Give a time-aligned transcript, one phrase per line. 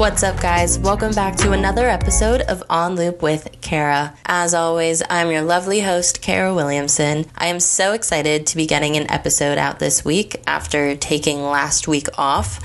[0.00, 0.78] What's up, guys?
[0.78, 4.14] Welcome back to another episode of On Loop with Kara.
[4.24, 7.26] As always, I'm your lovely host, Kara Williamson.
[7.36, 11.86] I am so excited to be getting an episode out this week after taking last
[11.86, 12.60] week off.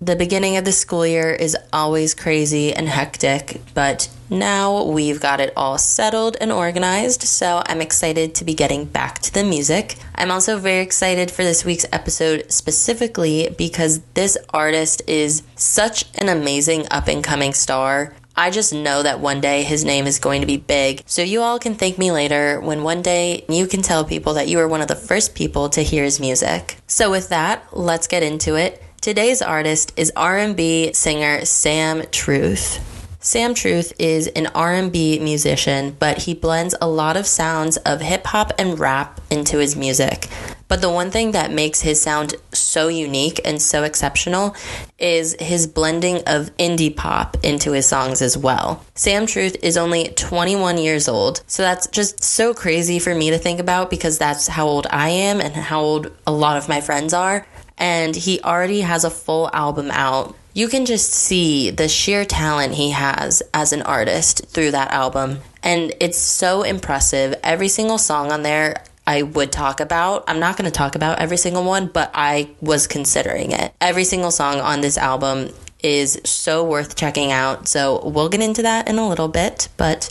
[0.00, 5.40] The beginning of the school year is always crazy and hectic, but now we've got
[5.40, 9.96] it all settled and organized, so I'm excited to be getting back to the music.
[10.14, 16.28] I'm also very excited for this week's episode specifically because this artist is such an
[16.28, 18.14] amazing up and coming star.
[18.36, 21.02] I just know that one day his name is going to be big.
[21.06, 24.48] So you all can thank me later when one day you can tell people that
[24.48, 26.76] you were one of the first people to hear his music.
[26.88, 28.82] So with that, let's get into it.
[29.00, 32.93] Today's artist is R&B singer Sam Truth.
[33.24, 38.26] Sam Truth is an R&B musician, but he blends a lot of sounds of hip
[38.26, 40.28] hop and rap into his music.
[40.68, 44.54] But the one thing that makes his sound so unique and so exceptional
[44.98, 48.84] is his blending of indie pop into his songs as well.
[48.94, 53.38] Sam Truth is only 21 years old, so that's just so crazy for me to
[53.38, 56.82] think about because that's how old I am and how old a lot of my
[56.82, 57.46] friends are.
[57.78, 62.74] And he already has a full album out you can just see the sheer talent
[62.74, 65.40] he has as an artist through that album.
[65.62, 67.34] And it's so impressive.
[67.42, 70.24] Every single song on there I would talk about.
[70.28, 73.74] I'm not going to talk about every single one, but I was considering it.
[73.80, 75.50] Every single song on this album
[75.84, 77.68] is so worth checking out.
[77.68, 80.10] So we'll get into that in a little bit, but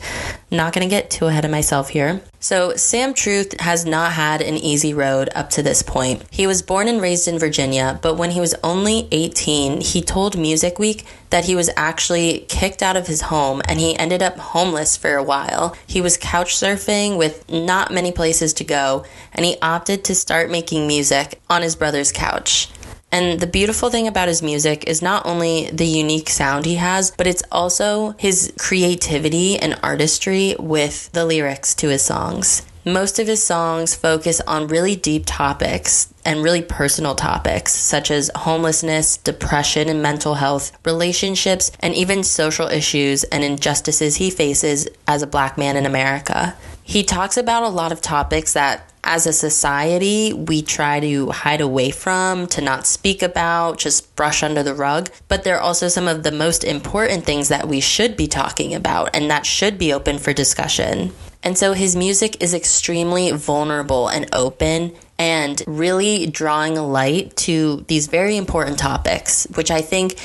[0.51, 2.21] not going to get too ahead of myself here.
[2.39, 6.23] So, Sam Truth has not had an easy road up to this point.
[6.29, 10.37] He was born and raised in Virginia, but when he was only 18, he told
[10.37, 14.37] Music Week that he was actually kicked out of his home and he ended up
[14.37, 15.75] homeless for a while.
[15.87, 20.51] He was couch surfing with not many places to go, and he opted to start
[20.51, 22.67] making music on his brother's couch.
[23.13, 27.11] And the beautiful thing about his music is not only the unique sound he has,
[27.11, 32.63] but it's also his creativity and artistry with the lyrics to his songs.
[32.83, 38.31] Most of his songs focus on really deep topics and really personal topics such as
[38.33, 45.21] homelessness, depression and mental health, relationships, and even social issues and injustices he faces as
[45.21, 46.55] a black man in America.
[46.81, 51.61] He talks about a lot of topics that as a society, we try to hide
[51.61, 55.09] away from, to not speak about, just brush under the rug.
[55.27, 59.15] But they're also some of the most important things that we should be talking about
[59.15, 61.13] and that should be open for discussion.
[61.43, 68.07] And so his music is extremely vulnerable and open and really drawing light to these
[68.07, 70.17] very important topics, which I think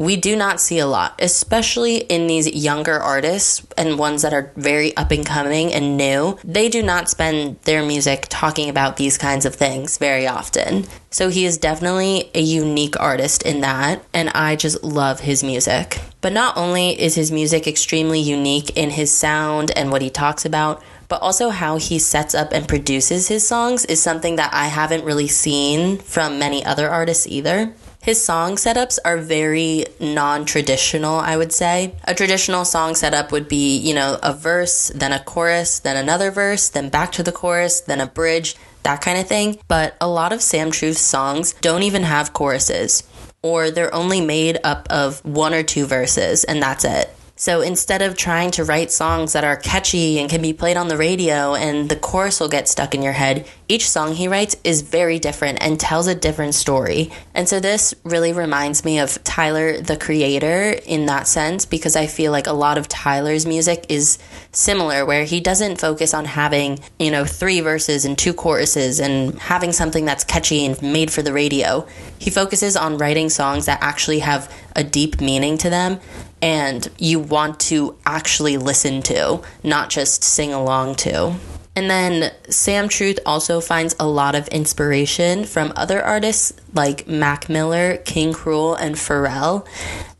[0.00, 4.50] we do not see a lot, especially in these younger artists and ones that are
[4.56, 6.38] very up and coming and new.
[6.42, 10.86] They do not spend their music talking about these kinds of things very often.
[11.10, 16.00] So he is definitely a unique artist in that, and I just love his music.
[16.22, 20.46] But not only is his music extremely unique in his sound and what he talks
[20.46, 24.68] about, but also how he sets up and produces his songs is something that I
[24.68, 27.74] haven't really seen from many other artists either.
[28.02, 31.94] His song setups are very non traditional, I would say.
[32.04, 36.30] A traditional song setup would be, you know, a verse, then a chorus, then another
[36.30, 39.58] verse, then back to the chorus, then a bridge, that kind of thing.
[39.68, 43.02] But a lot of Sam Truth's songs don't even have choruses,
[43.42, 47.14] or they're only made up of one or two verses, and that's it.
[47.40, 50.88] So instead of trying to write songs that are catchy and can be played on
[50.88, 54.56] the radio and the chorus will get stuck in your head, each song he writes
[54.62, 57.10] is very different and tells a different story.
[57.32, 62.08] And so this really reminds me of Tyler the Creator in that sense because I
[62.08, 64.18] feel like a lot of Tyler's music is
[64.52, 69.38] similar where he doesn't focus on having, you know, three verses and two choruses and
[69.38, 71.86] having something that's catchy and made for the radio.
[72.18, 76.00] He focuses on writing songs that actually have a deep meaning to them
[76.42, 81.34] and you want to actually listen to, not just sing along to.
[81.80, 87.48] And then Sam Truth also finds a lot of inspiration from other artists like Mac
[87.48, 89.66] Miller, King Krule, and Pharrell.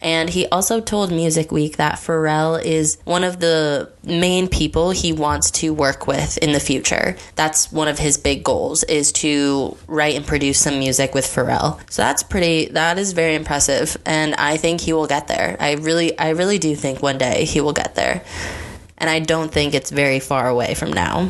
[0.00, 5.12] And he also told Music Week that Pharrell is one of the main people he
[5.12, 7.14] wants to work with in the future.
[7.34, 11.78] That's one of his big goals is to write and produce some music with Pharrell.
[11.90, 15.58] So that's pretty that is very impressive and I think he will get there.
[15.60, 18.24] I really I really do think one day he will get there
[18.96, 21.28] and I don't think it's very far away from now.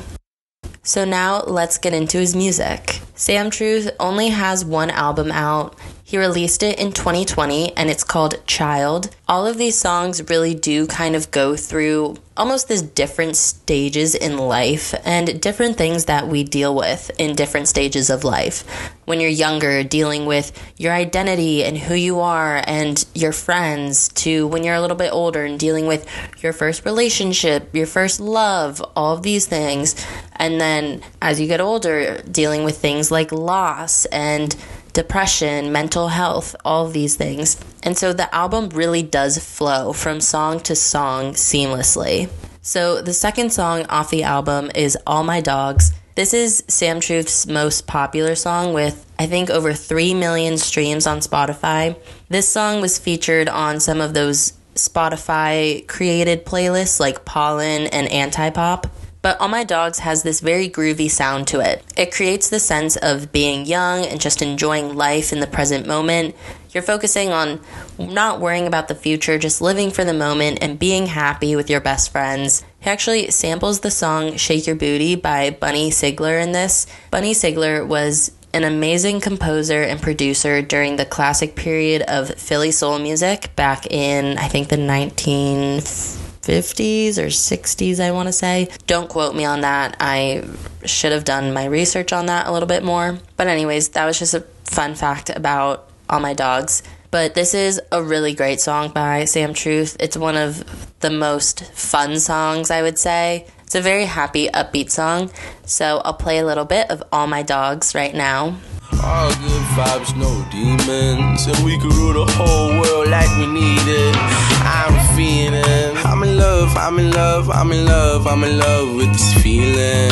[0.90, 3.00] So now let's get into his music.
[3.14, 5.78] Sam Truth only has one album out.
[6.02, 9.14] He released it in 2020 and it's called Child.
[9.28, 14.37] All of these songs really do kind of go through almost this different stages in
[14.37, 18.64] life and different things that we deal with in different stages of life.
[19.11, 24.47] When you're younger, dealing with your identity and who you are and your friends, to
[24.47, 26.07] when you're a little bit older and dealing with
[26.45, 29.97] your first relationship, your first love, all of these things.
[30.37, 34.55] And then as you get older, dealing with things like loss and
[34.93, 37.59] depression, mental health, all of these things.
[37.83, 42.31] And so the album really does flow from song to song seamlessly.
[42.62, 45.95] So the second song off the album is All My Dogs.
[46.20, 51.20] This is Sam Truth's most popular song with, I think, over 3 million streams on
[51.20, 51.99] Spotify.
[52.28, 58.90] This song was featured on some of those Spotify created playlists like Pollen and Antipop.
[59.22, 61.82] But All My Dogs has this very groovy sound to it.
[61.96, 66.37] It creates the sense of being young and just enjoying life in the present moment.
[66.73, 67.61] You're focusing on
[67.99, 71.81] not worrying about the future, just living for the moment and being happy with your
[71.81, 72.62] best friends.
[72.81, 76.87] He actually samples the song Shake Your Booty by Bunny Sigler in this.
[77.11, 82.99] Bunny Sigler was an amazing composer and producer during the classic period of Philly soul
[82.99, 88.71] music back in, I think, the 1950s or 60s, I want to say.
[88.87, 89.99] Don't quote me on that.
[90.00, 90.44] I
[90.87, 93.19] should have done my research on that a little bit more.
[93.37, 96.83] But, anyways, that was just a fun fact about All My Dogs.
[97.11, 99.99] But this is a really great song by Sam Truth.
[100.00, 103.47] It's one of the most fun songs, I would say.
[103.62, 105.31] It's a very happy, upbeat song.
[105.64, 108.56] So I'll play a little bit of All My Dogs right now.
[109.02, 111.47] All good vibes, no demons.
[111.47, 114.14] And we could rule the whole world like we need it.
[114.62, 115.97] I'm feeling.
[116.05, 120.11] I'm in love, I'm in love, I'm in love, I'm in love with this feeling.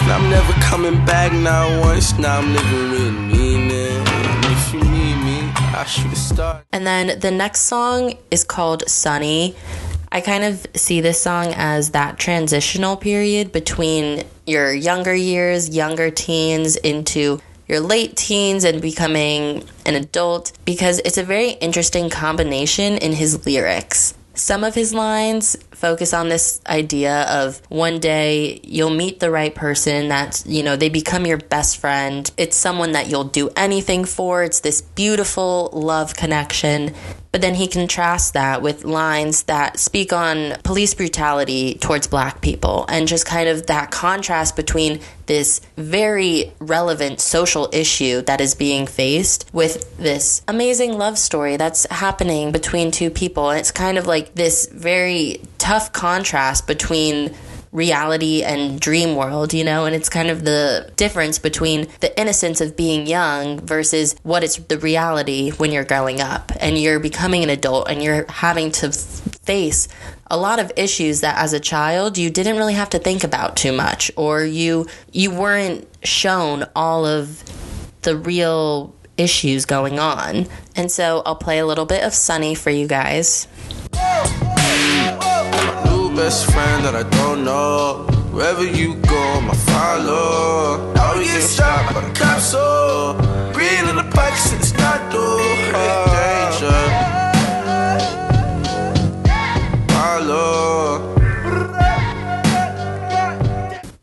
[0.00, 3.29] And I'm never coming back now once, now I'm living with
[6.72, 9.54] And then the next song is called Sunny.
[10.12, 16.10] I kind of see this song as that transitional period between your younger years, younger
[16.10, 22.96] teens, into your late teens and becoming an adult because it's a very interesting combination
[22.98, 24.14] in his lyrics.
[24.34, 29.54] Some of his lines focus on this idea of one day you'll meet the right
[29.54, 32.30] person that, you know, they become your best friend.
[32.36, 34.44] It's someone that you'll do anything for.
[34.44, 36.94] It's this beautiful love connection.
[37.32, 42.84] But then he contrasts that with lines that speak on police brutality towards black people
[42.88, 48.86] and just kind of that contrast between this very relevant social issue that is being
[48.86, 53.50] faced with this amazing love story that's happening between two people.
[53.50, 57.32] And it's kind of like this very tough contrast between
[57.72, 62.60] reality and dream world, you know, and it's kind of the difference between the innocence
[62.60, 66.52] of being young versus what is the reality when you're growing up.
[66.58, 69.88] And you're becoming an adult and you're having to face
[70.30, 73.56] a lot of issues that as a child you didn't really have to think about
[73.56, 77.42] too much or you you weren't shown all of
[78.02, 80.46] the real issues going on.
[80.76, 83.48] And so I'll play a little bit of Sunny for you guys
[86.30, 88.06] best friend that I don't know.
[88.30, 90.92] Wherever you go, I'ma follow.
[90.94, 93.18] Now we get stopped by the cops, so
[93.52, 95.40] green in the pockets and it's not door.
[96.14, 96.82] Danger.
[99.92, 101.16] Follow.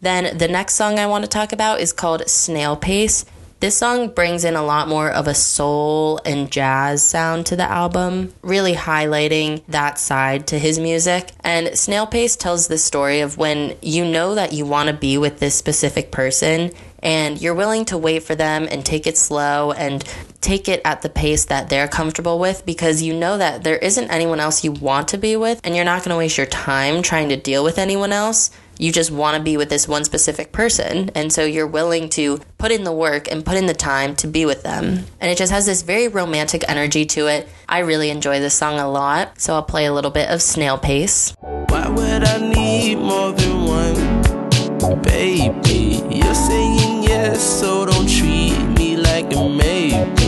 [0.01, 3.23] Then the next song I want to talk about is called Snail Pace.
[3.59, 7.63] This song brings in a lot more of a soul and jazz sound to the
[7.63, 11.31] album, really highlighting that side to his music.
[11.43, 15.17] And Snail Pace tells the story of when you know that you want to be
[15.17, 19.71] with this specific person and you're willing to wait for them and take it slow
[19.71, 20.03] and
[20.39, 24.11] take it at the pace that they're comfortable with because you know that there isn't
[24.11, 27.01] anyone else you want to be with and you're not going to waste your time
[27.01, 30.51] trying to deal with anyone else you just want to be with this one specific
[30.51, 31.09] person.
[31.15, 34.27] And so you're willing to put in the work and put in the time to
[34.27, 35.05] be with them.
[35.19, 37.47] And it just has this very romantic energy to it.
[37.67, 39.39] I really enjoy this song a lot.
[39.39, 41.33] So I'll play a little bit of Snail Pace.
[41.41, 45.01] Why would I need more than one?
[45.01, 50.25] Baby, you're saying yes, so don't treat me like a maybe.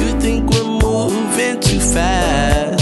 [0.00, 2.77] You think we're moving too fast.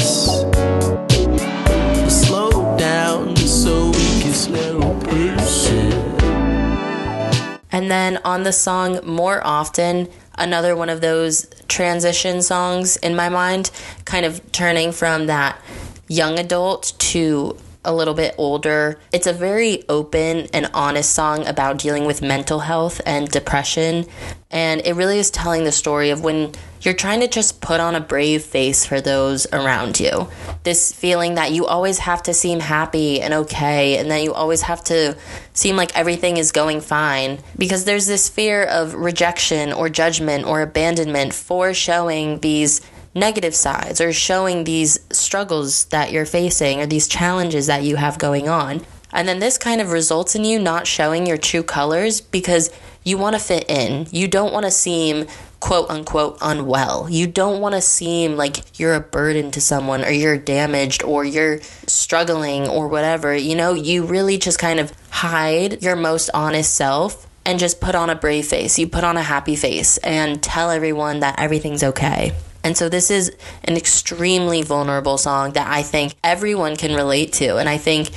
[7.77, 13.29] And then on the song More Often, another one of those transition songs in my
[13.29, 13.71] mind,
[14.07, 15.61] kind of turning from that
[16.09, 17.55] young adult to
[17.87, 18.99] a little bit older.
[19.13, 24.07] It's a very open and honest song about dealing with mental health and depression.
[24.51, 26.53] And it really is telling the story of when
[26.83, 30.29] you're trying to just put on a brave face for those around you.
[30.63, 34.63] This feeling that you always have to seem happy and okay, and that you always
[34.63, 35.17] have to
[35.53, 37.39] seem like everything is going fine.
[37.59, 42.81] Because there's this fear of rejection or judgment or abandonment for showing these
[43.17, 48.19] negative sides or showing these struggles that you're facing or these challenges that you have
[48.19, 48.85] going on.
[49.13, 52.71] And then this kind of results in you not showing your true colors because
[53.03, 54.07] you want to fit in.
[54.11, 55.27] You don't want to seem
[55.61, 57.09] quote unquote unwell.
[57.09, 61.25] You don't want to seem like you're a burden to someone or you're damaged or
[61.25, 63.35] you're struggling or whatever.
[63.35, 67.95] You know, you really just kind of hide your most honest self and just put
[67.95, 68.79] on a brave face.
[68.79, 72.33] You put on a happy face and tell everyone that everything's okay.
[72.67, 73.31] And so this is
[73.63, 77.59] an extremely vulnerable song that I think everyone can relate to.
[77.59, 78.11] And I think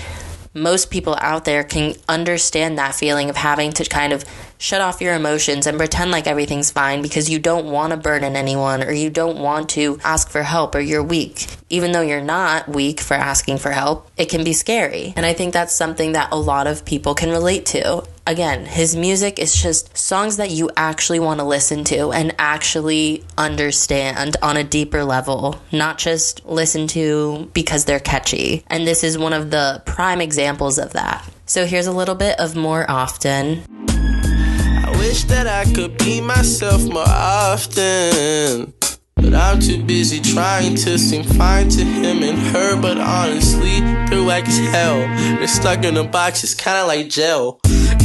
[0.56, 4.26] most people out there can understand that feeling of having to kind of
[4.58, 8.36] shut off your emotions and pretend like everything's fine because you don't want to burden
[8.36, 11.46] anyone or you don't want to ask for help or you're weak.
[11.70, 15.14] Even though you're not weak for asking for help, it can be scary.
[15.16, 18.04] And I think that's something that a lot of people can relate to.
[18.28, 23.24] Again, his music is just songs that you actually want to listen to and actually
[23.38, 28.64] understand on a deeper level, not just listen to because they're catchy.
[28.68, 31.28] And this is one of the prime examples of that.
[31.46, 36.84] So here's a little bit of more often I wish that I could be myself
[36.84, 38.74] more often.
[39.16, 42.80] But I'm too busy trying to seem fine to him and her.
[42.80, 45.00] But honestly, they're whack as hell.
[45.38, 47.60] They're stuck in a box, it's kinda like gel.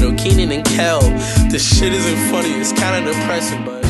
[0.05, 1.01] No Kenan and Kel.
[1.49, 3.84] This shit isn't funny, it's kinda depressing, but.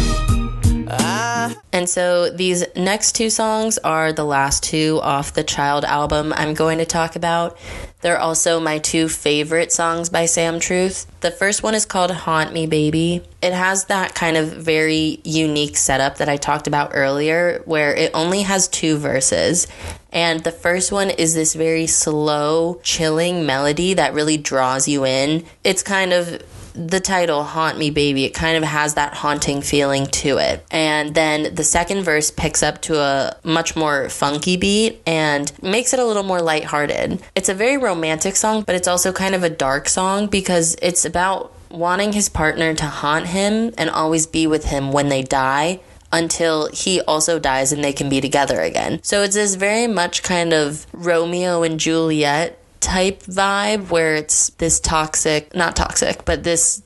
[1.72, 6.54] And so these next two songs are the last two off the Child album I'm
[6.54, 7.58] going to talk about.
[8.00, 11.06] They're also my two favorite songs by Sam Truth.
[11.20, 13.22] The first one is called Haunt Me Baby.
[13.42, 18.10] It has that kind of very unique setup that I talked about earlier, where it
[18.14, 19.66] only has two verses.
[20.12, 25.44] And the first one is this very slow, chilling melody that really draws you in.
[25.64, 26.40] It's kind of
[26.74, 31.14] the title haunt me baby it kind of has that haunting feeling to it and
[31.14, 36.00] then the second verse picks up to a much more funky beat and makes it
[36.00, 39.50] a little more lighthearted it's a very romantic song but it's also kind of a
[39.50, 44.64] dark song because it's about wanting his partner to haunt him and always be with
[44.64, 45.80] him when they die
[46.12, 49.00] until he also dies and they can be together again.
[49.02, 54.78] So it's this very much kind of Romeo and Juliet type vibe where it's this
[54.78, 56.82] toxic, not toxic, but this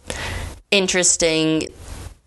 [0.70, 1.68] interesting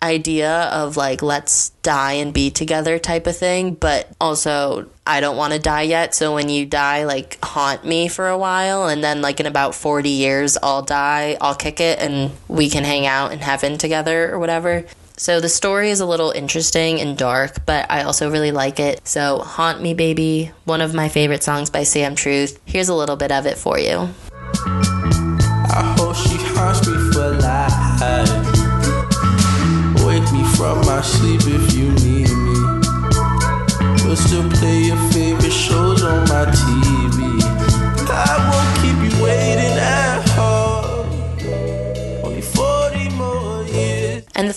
[0.03, 3.73] idea of like let's die and be together type of thing.
[3.73, 8.07] But also I don't want to die yet so when you die like haunt me
[8.07, 11.99] for a while and then like in about 40 years I'll die I'll kick it
[11.99, 14.85] and we can hang out in heaven together or whatever
[15.21, 19.07] so the story is a little interesting and dark, but I also really like it.
[19.07, 22.59] So Haunt Me Baby, one of my favorite songs by Sam Truth.
[22.65, 24.09] Here's a little bit of it for you.
[24.65, 27.71] I hope she haunts me for life.
[30.03, 32.55] Wake me from my sleep if you need me.
[34.01, 36.80] But still play your favorite shows on my TV.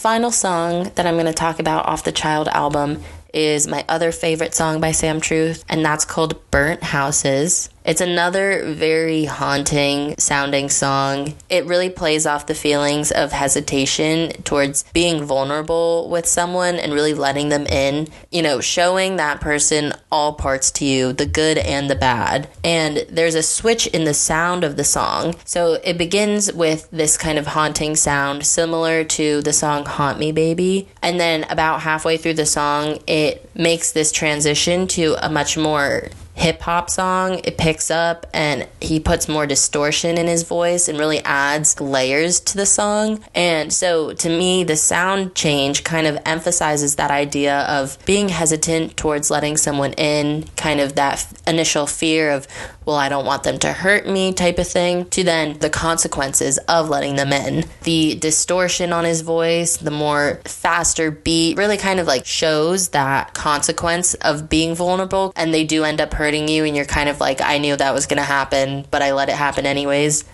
[0.05, 4.13] Final song that I'm going to talk about off the Child album is my other
[4.13, 7.71] favorite song by Sam Truth, and that's called Burnt Houses.
[7.85, 11.35] It's another very haunting sounding song.
[11.51, 17.13] It really plays off the feelings of hesitation towards being vulnerable with someone and really
[17.13, 18.09] letting them in.
[18.31, 22.49] You know, showing that person all parts to you, the good and the bad.
[22.65, 25.35] And there's a switch in the sound of the song.
[25.45, 30.33] So it begins with this kind of haunting sound similar to the song Haunt Me
[30.33, 30.89] Baby.
[31.03, 36.09] And then about halfway through the song, it makes this transition to a much more
[36.35, 37.41] hip hop song.
[37.45, 42.41] It picks up and he puts more distortion in his voice and really adds layers
[42.41, 43.25] to the song.
[43.35, 48.97] And so to me, the sound change kind of emphasizes that idea of being hesitant
[48.97, 52.47] towards letting someone in, kind of that initial fear of,
[52.87, 56.59] well, I don't want them to hurt me type of thing, to then the consequences
[56.69, 57.65] of letting them in.
[57.83, 63.35] The distortion on his voice, the more faster beat really kind of like shows that
[63.35, 67.21] consequence of being vulnerable and they do end up hurting you and you're kind of
[67.21, 70.25] like, I knew that was going to happen, but I let it happen anyways.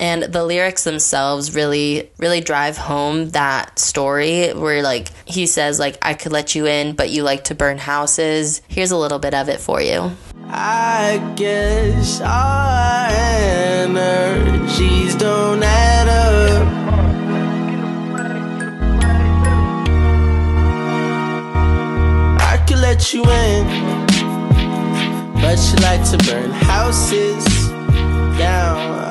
[0.00, 5.98] And the lyrics themselves really, really drive home that story where, like, he says, like,
[6.00, 8.62] I could let you in, but you like to burn houses.
[8.66, 10.10] Here's a little bit of it for you.
[10.46, 16.66] I guess our energies don't add up.
[22.40, 23.66] I could let you in,
[25.42, 27.44] but you like to burn houses
[28.38, 29.09] down.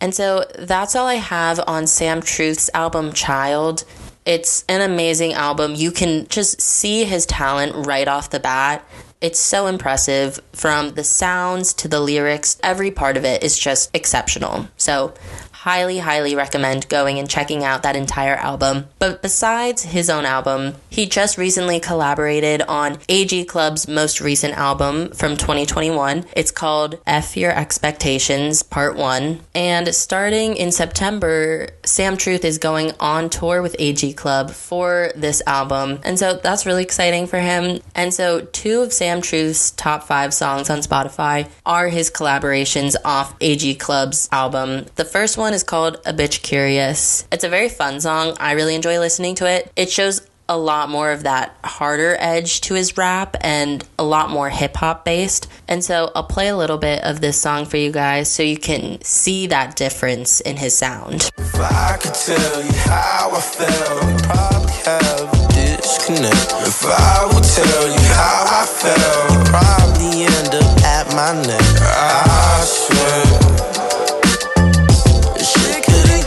[0.00, 3.84] And so that's all I have on Sam Truth's album Child.
[4.24, 5.74] It's an amazing album.
[5.74, 8.86] You can just see his talent right off the bat.
[9.20, 12.58] It's so impressive from the sounds to the lyrics.
[12.62, 14.68] Every part of it is just exceptional.
[14.78, 15.12] So
[15.60, 18.86] highly, highly recommend going and checking out that entire album.
[18.98, 25.10] But besides his own album, he just recently collaborated on AG Club's most recent album
[25.10, 26.24] from 2021.
[26.34, 29.40] It's called F Your Expectations Part 1.
[29.54, 35.42] And starting in September, Sam Truth is going on tour with AG Club for this
[35.46, 36.00] album.
[36.04, 37.82] And so that's really exciting for him.
[37.94, 43.34] And so two of Sam Truth's top five songs on Spotify are his collaborations off
[43.42, 44.86] AG Club's album.
[44.94, 47.26] The first one is called A Bitch Curious.
[47.32, 48.36] It's a very fun song.
[48.40, 49.70] I really enjoy listening to it.
[49.76, 54.30] It shows a lot more of that harder edge to his rap and a lot
[54.30, 55.48] more hip hop based.
[55.68, 58.56] And so I'll play a little bit of this song for you guys so you
[58.56, 61.30] can see that difference in his sound.
[61.38, 66.52] If I could tell you how I felt, probably have a disconnect.
[66.66, 71.62] If I would tell you how I felt, probably end up at my neck.
[71.80, 73.39] I swear,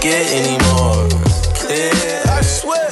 [0.03, 1.07] get any more
[1.55, 2.21] clear.
[2.25, 2.89] I swear,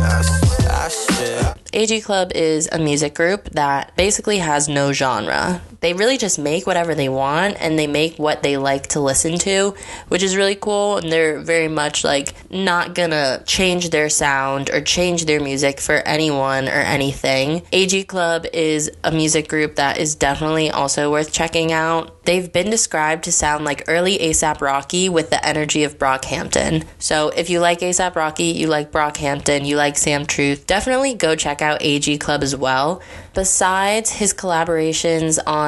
[0.00, 1.54] I swear, I swear.
[1.74, 5.60] AG Club is a music group that basically has no genre.
[5.80, 9.38] They really just make whatever they want and they make what they like to listen
[9.40, 9.74] to,
[10.08, 10.98] which is really cool.
[10.98, 15.96] And they're very much like not gonna change their sound or change their music for
[15.96, 17.62] anyone or anything.
[17.72, 22.24] AG Club is a music group that is definitely also worth checking out.
[22.24, 26.84] They've been described to sound like early ASAP Rocky with the energy of Brockhampton.
[26.98, 31.36] So if you like ASAP Rocky, you like Brockhampton, you like Sam Truth, definitely go
[31.36, 33.00] check out AG Club as well.
[33.34, 35.65] Besides his collaborations on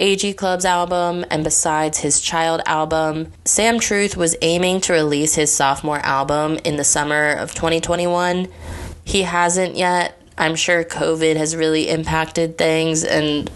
[0.00, 5.52] AG Club's album and besides his Child album, Sam Truth was aiming to release his
[5.52, 8.48] sophomore album in the summer of 2021.
[9.04, 10.20] He hasn't yet.
[10.38, 13.50] I'm sure COVID has really impacted things and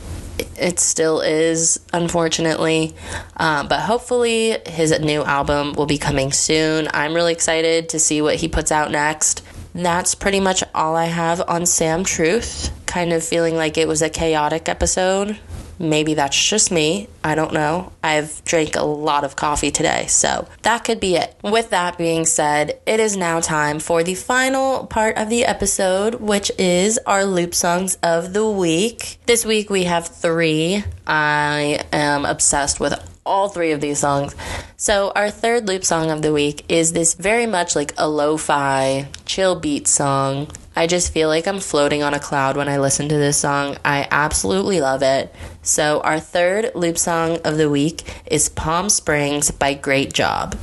[0.58, 2.94] it still is, unfortunately.
[3.36, 6.88] Uh, but hopefully, his new album will be coming soon.
[6.92, 9.42] I'm really excited to see what he puts out next.
[9.74, 12.70] That's pretty much all I have on Sam Truth.
[12.86, 15.38] Kind of feeling like it was a chaotic episode.
[15.78, 17.08] Maybe that's just me.
[17.22, 17.92] I don't know.
[18.02, 21.36] I've drank a lot of coffee today, so that could be it.
[21.42, 26.16] With that being said, it is now time for the final part of the episode,
[26.16, 29.18] which is our loop songs of the week.
[29.26, 30.84] This week we have three.
[31.06, 32.94] I am obsessed with
[33.26, 34.34] all three of these songs.
[34.76, 38.36] So, our third loop song of the week is this very much like a lo
[38.36, 40.48] fi, chill beat song.
[40.76, 43.76] I just feel like I'm floating on a cloud when I listen to this song.
[43.84, 45.34] I absolutely love it.
[45.62, 50.56] So, our third loop song of the week is Palm Springs by Great Job.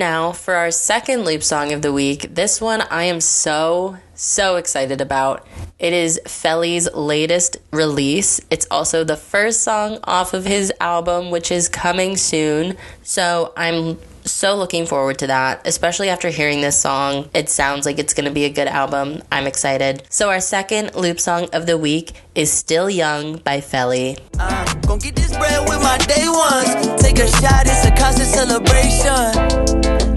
[0.00, 2.34] Now for our second loop song of the week.
[2.34, 5.46] This one I am so, so excited about.
[5.78, 8.40] It is Felly's latest release.
[8.50, 12.78] It's also the first song off of his album, which is coming soon.
[13.02, 13.98] So I'm
[14.30, 17.28] so looking forward to that, especially after hearing this song.
[17.34, 19.22] It sounds like it's going to be a good album.
[19.30, 20.02] I'm excited.
[20.08, 24.16] So our second loop song of the week is Still Young by Felly.
[24.38, 27.02] Uh, gon' get this bread with my day ones.
[27.02, 29.30] Take a shot, it's a constant celebration.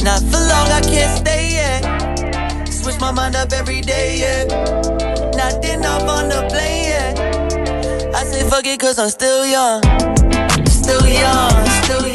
[0.03, 2.67] Not for long, I can't stay yet.
[2.67, 4.43] Switch my mind up every day, yeah.
[5.35, 8.13] Not enough on the plane, yeah.
[8.15, 9.81] I say fuck it, cause I'm still young.
[10.67, 12.12] Still young, still young.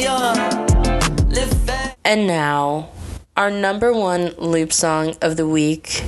[2.09, 2.89] And now,
[3.37, 6.03] our number one loop song of the week.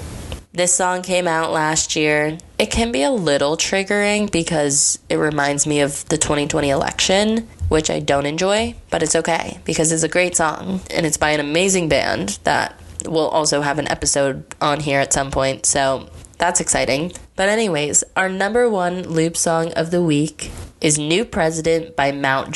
[0.51, 2.39] This song came out last year.
[2.59, 7.91] It can be a little triggering because it reminds me of the 2020 election, which
[7.91, 11.41] I don't enjoy, but it's okay because it's a great song and it's by an
[11.41, 15.67] amazing band that will also have an episode on here at some point.
[15.67, 16.09] So
[16.39, 17.13] that's exciting.
[17.37, 22.53] But, anyways, our number one loop song of the week is New President by Mount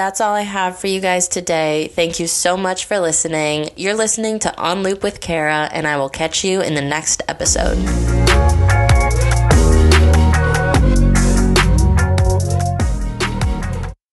[0.00, 1.88] that's all I have for you guys today.
[1.88, 3.68] Thank you so much for listening.
[3.76, 7.20] You're listening to On Loop with Kara, and I will catch you in the next
[7.28, 7.76] episode.